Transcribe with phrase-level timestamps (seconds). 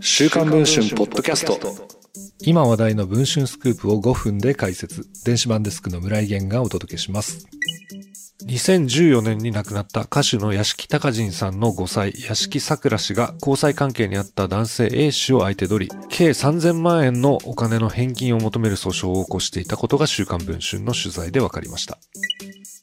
[0.00, 1.58] 週刊文春ポッドキャスト。
[2.40, 5.06] 今話題の文春スクープを5分で解説。
[5.24, 7.46] 電子版デスクの村井源がお届けします。
[8.46, 21.98] 2014年に亡くなった歌手の屋敷隆人さんの5歳、屋敷桜氏が交際関係にあった男性 A 氏を相手取り、計3000万円のお金の返金を求める訴訟を起こしていたことが週刊文春の取材で分かりました。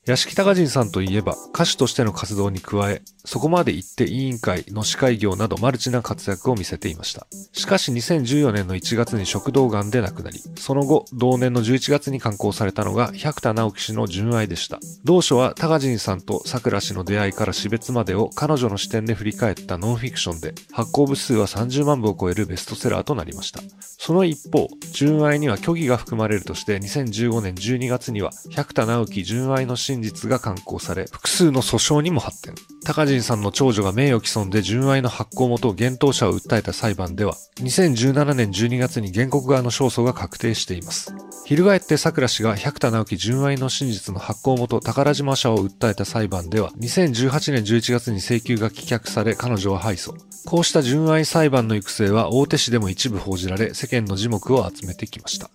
[0.07, 7.27] 屋敷隆人さんといえば歌手としての活動に加え、そこまで行って委員会の司会業などマルチな活躍を見せていました。
[7.51, 14.79] しかし2014年の1月に食道癌で亡くなり、その後、同年の11月に刊行されたのが百田直樹氏の純愛でした。
[15.03, 23.61] 同書は高人さんと桜氏の出会いから死別までを彼女の視点で振り返ったノンフィクションで、発行部数は30万部を超えるベストセラーとなりました。
[23.81, 32.53] その一方、純愛には虚偽が含まれるとして2015年12月には百田直樹純愛の真実が刊行され、複数の訴訟にも発展。
[32.85, 41.11] 高人さんの長女が名誉毀損で純愛の発行元厳冬者を訴えた裁判では、2017年12月に原告側の勝訴が確定しています。
[41.45, 50.28] 翻って桜氏が百田直樹純愛の真実の発行元宝島社を訴えた裁判では、2018年11月に請求が棄却され彼女は敗訴。
[50.45, 55.49] こうした純愛裁判の行く末は大手紙でも一部報じられ、世間の耳目を集めてきました。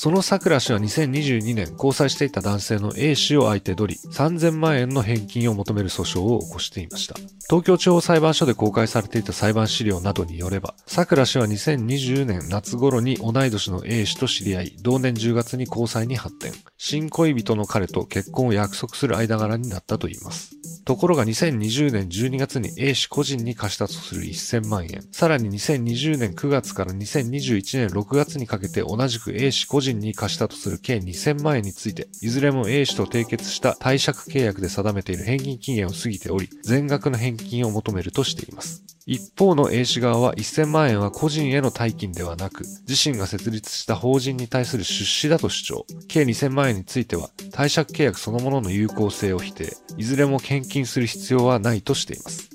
[0.00, 7.16] その桜氏は2022年交際していた男性の A 氏を相手取り、3000万円の返金を求める訴訟を起こしていました。
[7.50, 16.52] 東京地方裁判所で公開されていた裁判資料などによれば、桜氏は2020年夏頃に同い年の A 氏と知り合い、同年10月に交際に発展。
[16.76, 20.57] 新恋人の彼と結婚を約束する間柄になったといいます。
[20.88, 25.06] ところが2020年12月に A 氏個人に貸したとする1000万円。
[25.12, 38.87] さらに2020年9月から2021年6月にかけて同じく A 氏個人に貸したとする計2000万円について、いずれも A 氏と締結した貸借契約で定めている返金期限を過ぎており、全額の返金を求めるとしています。
[39.08, 45.86] 一方の A 氏側は1000万円は個人への大金ではなく、自身が設立した法人に対する出資だと主張。
[46.08, 49.74] 計2000万円については、貸借契約そのものの有効性を否定。
[49.96, 52.50] いずれも献金する必要はないとしています。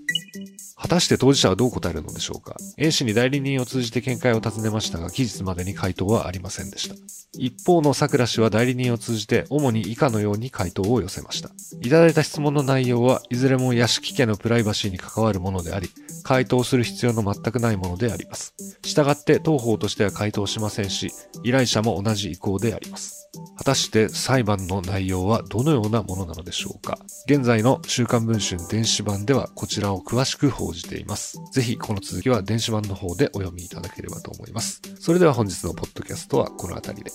[0.94, 6.94] 果たして当事者はどう答えるのでしょうか ?A 氏に代理人を通じて見解を尋ねましたが、期日までに回答はありませんでした。
[7.36, 11.50] 一方の桜氏は代理人を通じて、主に以下のように回答を寄せました。
[11.82, 15.90] いただいた質問の内容はいずれも屋敷家のプライバシーに関わるものであり、
[16.22, 18.54] 回答する必要の全くないものであります。
[18.84, 21.12] したがって当方としては回答しませんし、
[21.44, 23.32] 依頼者も同じ意向であります。
[23.58, 27.00] 果たして裁判の内容はどのようなものなのでしょうか？
[27.28, 31.40] 現在の週刊文春電子版ではこちらを詳しく報じじています。
[31.52, 34.82] ぜひこの続きは電子版の方でお読みいただければと思います。
[35.00, 37.12] それでは本日のポッドキャストはこの辺りで。